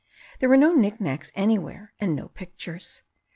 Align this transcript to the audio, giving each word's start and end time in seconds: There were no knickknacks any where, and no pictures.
There 0.39 0.49
were 0.49 0.57
no 0.57 0.73
knickknacks 0.73 1.31
any 1.35 1.59
where, 1.59 1.93
and 1.99 2.15
no 2.15 2.29
pictures. 2.29 3.03